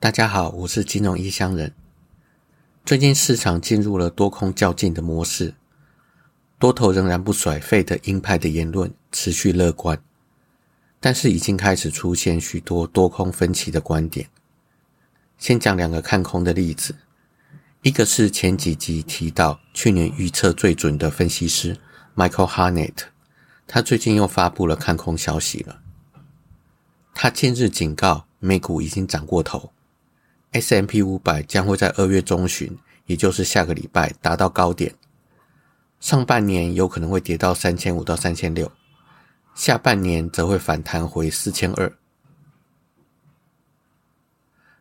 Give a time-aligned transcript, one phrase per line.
[0.00, 1.74] 大家好，我是金融异乡人。
[2.84, 5.54] 最近市场进入了多空较劲的模式，
[6.56, 10.00] 多头仍然不甩费的鹰派的言论，持续乐观，
[11.00, 14.28] 但是已经开始出现许多多空分歧的观点。
[15.36, 16.94] 先讲两个看空的例子，
[17.82, 21.76] 一个是前几集提到去年预测最准的分析师
[22.14, 22.98] Michael Harnett，
[23.66, 25.80] 他最近又发布了看空消息了。
[27.16, 29.72] 他近日警告美股已经涨过头。
[30.52, 34.94] S M P 五百将会在二月中旬，也就是下个礼拜达到高点。
[36.00, 38.70] 上半年有可能会跌到三千五到三千六，
[39.54, 41.92] 下半年则会反弹回四千二。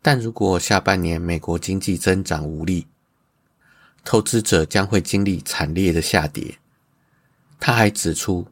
[0.00, 2.86] 但如果下半年美国经济增长无力，
[4.04, 6.58] 投资者将会经历惨烈的下跌。
[7.58, 8.46] 他还指出，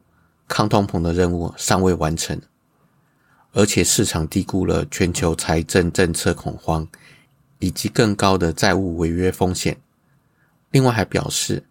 [0.47, 2.41] 抗通膨的任务尚未完成。
[3.57, 6.87] 而且市场低估了全球财政政策恐慌，
[7.57, 9.75] 以及更高的债务违约风险。
[10.69, 11.63] 另外还表示，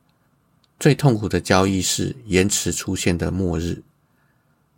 [0.81, 3.85] 最痛苦的交易是延迟出现的末日。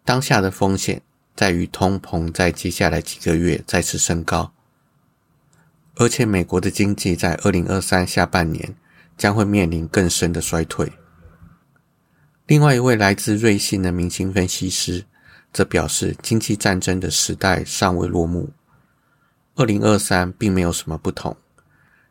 [0.04, 1.00] 当下的风险
[1.34, 4.52] 在于通膨在接下来几个月再次升高，
[5.94, 8.76] 而且美国的经济在二零二三下半年
[9.16, 10.92] 将会面临更深的衰退。
[12.46, 15.06] 另外一位来自瑞信的明星分析师。
[15.52, 18.50] 则表示，经济战争的时代尚未落幕。
[19.54, 21.36] 二零二三并没有什么不同，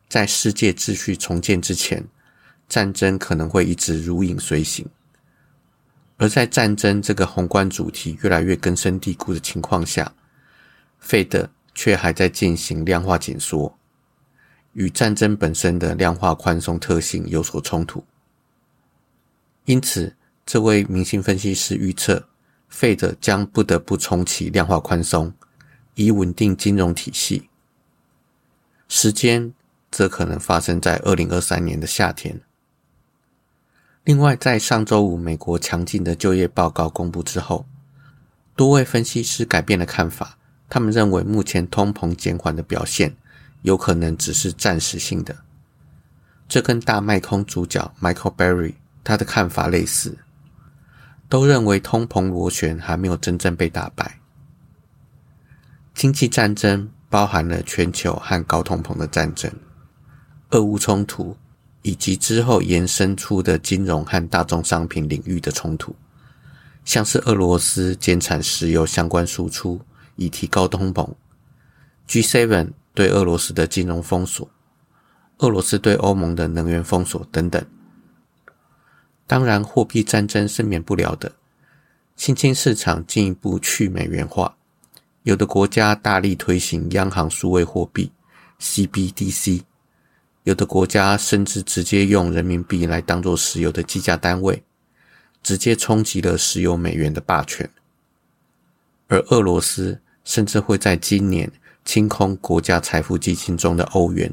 [0.08, 2.06] 在世界秩序重建之前，
[2.68, 4.86] 战争可能会一直如影随形。
[6.18, 10.12] 而在战争这个宏观主题越来越根深蒂固的情况下，
[10.98, 13.78] 费德却还在进行量化紧缩，
[14.72, 18.04] 与战争本身的量化宽松特性有所冲突。
[19.64, 22.28] 因此，这位明星分析师预测。
[22.68, 25.32] 费德将不得不重启量化宽松，
[25.94, 27.48] 以稳定金融体系。
[28.88, 29.52] 时间
[29.90, 32.40] 则可能发生在二零二三年的夏天。
[34.04, 37.66] 另外，在上周五美国强劲的就业报告公布之后，
[38.56, 40.38] 多位分析师改变了看法。
[40.70, 43.14] 他们认为，目前通膨减缓的表现
[43.62, 45.36] 有可能只是暂时性的。
[46.48, 50.16] 这跟大卖空主角 Michael Berry 他的看法类似。
[51.28, 54.20] 都认为通膨螺旋还没有真正被打败。
[55.94, 59.52] 经济战争包含了全球和高通膨的战争、
[60.50, 61.36] 俄乌冲突，
[61.82, 65.94] 以及之后延伸出的金融和大宗商品领域的冲突，
[66.84, 69.80] 像是俄罗斯减产石油相关输出
[70.16, 71.12] 以提高通膨
[72.08, 74.48] ，G7 对俄罗斯的金融封锁，
[75.38, 77.64] 俄罗斯对欧盟的能源封锁等等。
[79.28, 81.30] 当然，货币战争是免不了的。
[82.16, 84.56] 新兴市场进一步去美元化，
[85.22, 88.10] 有的国家大力推行央行数位货币
[88.58, 89.60] （CBDC），
[90.44, 94.62] 有的国家甚至直接用人民币来当做石油的计价单位，
[95.42, 97.68] 直接冲击了石油美元的霸权。
[99.08, 101.52] 而俄罗斯甚至会在今年
[101.84, 104.32] 清空国家财富基金中的欧元，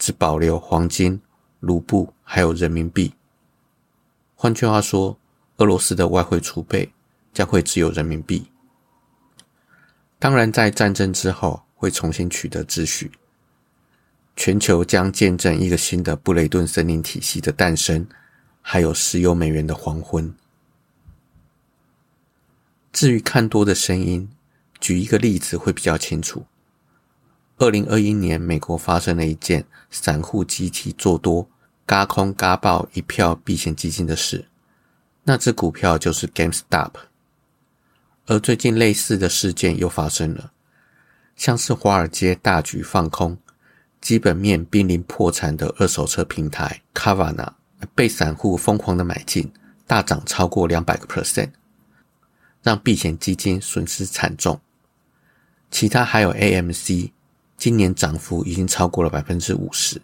[0.00, 1.20] 只保留黄金、
[1.60, 3.14] 卢布还有人民币。
[4.42, 5.18] 换句话说，
[5.58, 6.90] 俄罗斯的外汇储备
[7.30, 8.50] 将会只有人民币。
[10.18, 13.12] 当然，在战争之后会重新取得秩序，
[14.36, 18.08] 全球将见证一个新的布雷顿森林体系的诞生，
[18.62, 20.34] 还有石油美元的黄昏。
[22.94, 24.30] 至于看多的声音，
[24.80, 26.46] 举一个例子会比较清楚。
[27.58, 31.46] 二零二一年，美国发生了一件散户集体做多。
[31.90, 34.44] 嘎空嘎爆一票避险基金的事，
[35.24, 36.92] 那只股票就是 GameStop。
[38.26, 40.52] 而最近类似的事件又发生了，
[41.34, 43.36] 像是华尔街大举放空，
[44.00, 47.54] 基本面濒临破产的二手车平台 c a v a n a
[47.92, 49.52] 被散户疯狂的买进，
[49.88, 51.50] 大涨超过两百个 percent，
[52.62, 54.60] 让避险基金损失惨重。
[55.72, 57.10] 其他还有 AMC，
[57.56, 60.00] 今年涨幅已经超过了百分之五十。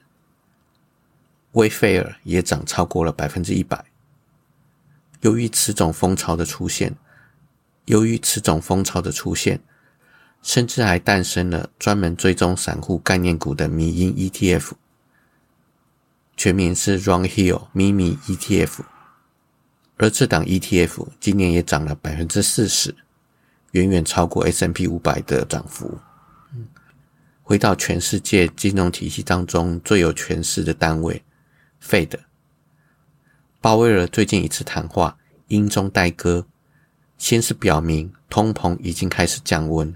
[1.56, 3.82] 威菲尔也涨超过了百分之一百。
[5.22, 6.94] 由于此种风潮的出现，
[7.86, 9.58] 由于此种风潮的出现，
[10.42, 14.72] 甚至还诞生了专门追踪散户概念股的迷因 ETF，
[16.36, 18.80] 全名是 Run Hill 咪咪 ETF。
[19.96, 22.94] 而这档 ETF 今年也涨了百分之四十，
[23.70, 25.98] 远远超过 S&P 五百的涨幅。
[27.42, 31.22] 回到全世界金融体系当中最有权势的单位。
[31.86, 32.18] 费的，
[33.60, 35.16] 鲍威尔最近一次谈话
[35.46, 36.44] 英中带歌，
[37.16, 39.94] 先是表明通膨已经开始降温，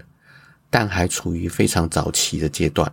[0.69, 2.91] 但还处于非常早期的阶段，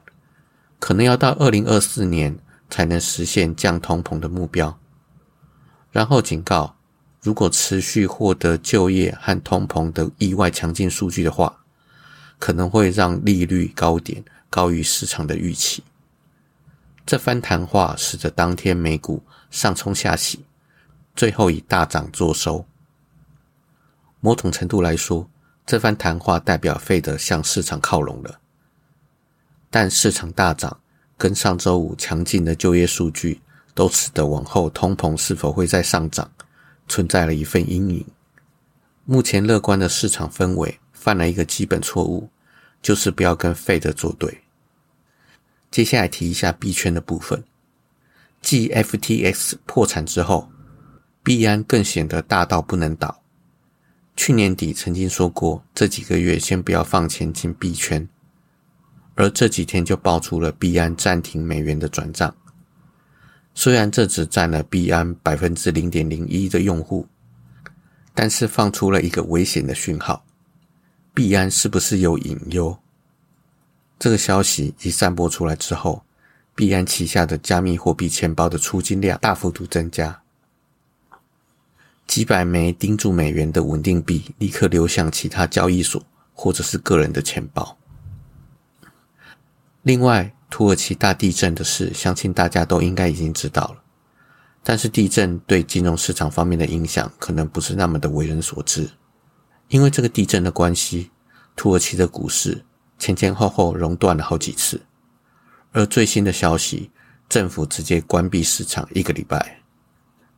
[0.81, 2.37] 可能要到二零二四年
[2.69, 4.77] 才能实现降通膨的目标。
[5.93, 6.77] 然后警告，
[7.23, 11.65] 如果持续获得就业和通膨的意外强劲数据的话，
[12.41, 15.85] 可能会让利率高点高于市场的预期。
[17.09, 20.45] 这番谈话使得当天美股上冲下洗，
[21.17, 22.67] 最后以大涨作收。
[24.21, 25.27] 某种程度来说，
[25.65, 28.39] 这番谈话代表费德向市场靠拢了。
[29.71, 30.79] 但市场大涨
[31.17, 33.41] 跟上周五强劲的就业数据，
[33.73, 36.31] 都使得往后通膨是否会再上涨，
[36.89, 38.07] 存在了一份阴影。
[39.07, 40.79] 目前乐观的市场氛围。
[40.93, 42.29] 犯了一个基本错误，
[42.83, 44.43] 就是不要跟费德作对。
[45.71, 47.43] 接下来提一下币圈的部分。
[48.41, 50.51] 继 FTX 破产之后，
[51.23, 53.23] 币安更显得大到不能倒。
[54.17, 58.09] 去年底曾经说过，这几个月先不要放钱进币圈，
[59.15, 62.35] 而这几天就爆出了币安暂停美元的转账。
[63.55, 67.07] 虽然这只占了币安百分之零点零一的用户，
[68.15, 70.25] 但是放出了一个危险的讯号。
[71.13, 72.79] 币安是不是有隐忧？
[73.99, 76.05] 这个消息一散播出来之后，
[76.55, 80.23] 币安旗下的加密货币钱包的出金量大幅度增加，
[82.07, 86.01] 几百枚盯住美元的稳定币立刻流向其他交易所
[86.33, 87.77] 或者是个人的钱包。
[89.83, 93.83] 另外，土耳其大地震的事，相信大家都应该已经知道了，
[94.63, 98.89] 但是地震对金融市场方面的影响，可能不是那么的为人所知。
[99.69, 101.11] 因为这个地震的关系，
[101.57, 102.65] 土耳其的股市
[102.99, 104.81] 前前后后熔断了好几次，
[105.73, 106.91] 而最新的消息，
[107.29, 109.61] 政府直接关闭市场一个礼拜。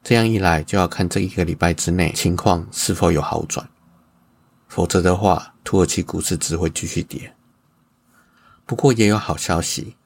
[0.02, 3.68] 这样一来，就要看这一个礼拜之内情况是否有好转，
[4.68, 7.34] 否则的话，土耳其股市只会继续跌。
[8.66, 9.96] 不过也有好消息，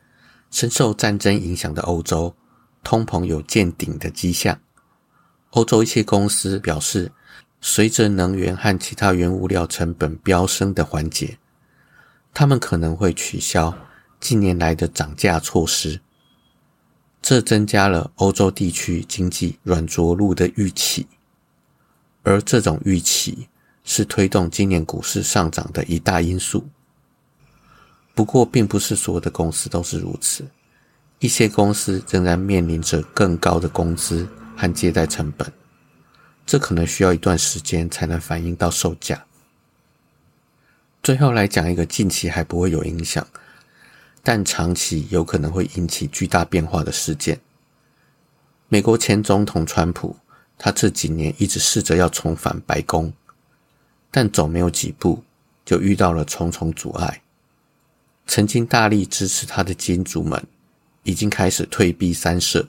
[0.50, 2.34] 深受战争影响的欧洲，
[2.82, 4.58] 通膨有见顶的迹象。
[5.50, 7.12] 欧洲一些公司表示。
[7.66, 11.38] 随着能源和其他原物料成本飙升的环节，
[12.34, 13.72] 他们可能会取消
[14.20, 16.00] 近年来的涨价措施，
[17.22, 21.06] 这增加了欧洲地区经济软着陆的预期，
[22.24, 23.48] 而这种预期
[23.84, 26.68] 是推动今年股市上涨的一大因素。
[28.14, 30.44] 不过，并不是所有的公司都是如此，
[31.20, 35.50] 一些公司仍然面临着更高的工资和借贷成本。
[36.46, 39.24] 这可能需要一段时间才能反映到售价。
[41.04, 43.26] 最后来讲一个近期还不会有影响，
[44.22, 47.38] 但长期有可能会引起巨大变化的事件。
[48.68, 50.16] 美国前总统川普，
[50.56, 53.12] 他这几年一直试着要重返白宫，
[54.10, 55.22] 但走没有几步
[55.62, 57.20] 就遇到了重重阻碍。
[58.26, 60.42] 曾经大力支持他的金主们，
[61.02, 62.66] 已经开始退避三舍，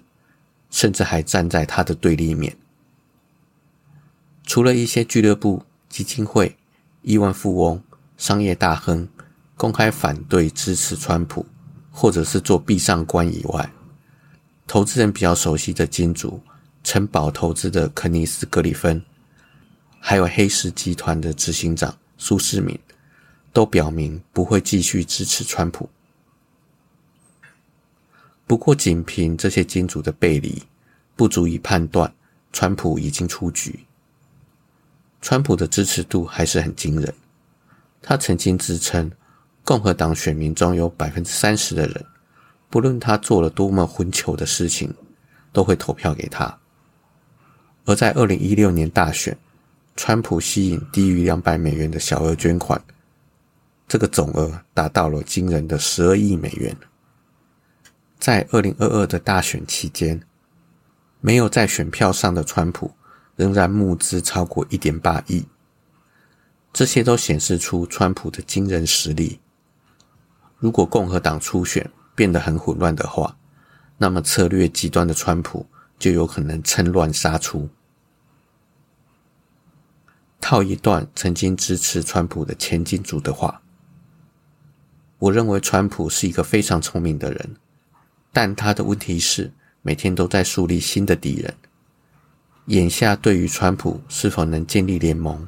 [0.69, 2.57] 甚至还站在他的对立面。
[4.43, 6.57] 除了一些俱乐部、基金会、
[7.01, 7.81] 亿万富翁、
[8.17, 9.07] 商业大亨
[9.55, 11.45] 公开反对支持川普，
[11.91, 13.71] 或者是做壁上观以外，
[14.67, 16.41] 投资人比较熟悉的金主
[16.83, 19.01] 城堡投资的肯尼斯·格里芬，
[19.99, 22.77] 还有黑石集团的执行长苏世民，
[23.51, 25.89] 都表明不会继续支持川普。
[28.47, 30.61] 不过，仅凭这些金主的背离，
[31.15, 32.13] 不足以判断
[32.53, 33.79] 川普已经出局。
[35.21, 37.11] 川普的支持度还是很惊人。
[38.07, 39.11] 他曾经自称，
[39.63, 42.05] 共和党选民中有百分之三十的人，
[42.69, 44.93] 不论他做了多么混球的事情，
[45.51, 46.55] 都会投票给他。
[47.85, 49.35] 而在二零一六年大选，
[49.95, 52.79] 川普吸引低于两百美元的小额捐款，
[53.87, 56.77] 这个总额达到了惊人的十二亿美元。
[58.19, 60.21] 在二零二二的大选期间，
[61.21, 62.91] 没有在选票上的川普。
[63.35, 65.45] 仍然募资超过一点八亿，
[66.75, 69.39] 这些都显示出川普的惊人实力。
[70.57, 73.37] 如果共和党初选变得很混乱的话，
[73.97, 75.65] 那么策略极端的川普
[75.97, 77.69] 就有可能趁乱杀出。
[80.41, 83.61] 套一段曾经支持川普的前金主的话
[85.17, 87.55] ：“我认为川普是一个非常聪明的人，
[88.33, 89.49] 但他的问题是
[89.81, 91.53] 每天都在树立新的敌人。”
[92.67, 95.47] 眼下对于川普是否能建立联盟，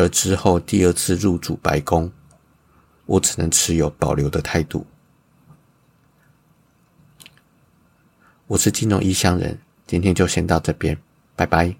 [0.00, 2.10] 而之后第二次入主白宫，
[3.04, 4.86] 我只能持有保留的态度。
[8.46, 10.96] 我是金融异乡人，今天就先到这边，
[11.36, 11.76] 拜拜。